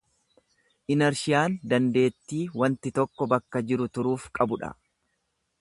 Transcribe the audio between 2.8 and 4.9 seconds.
tokko bakka jiru turuuf qabu dha.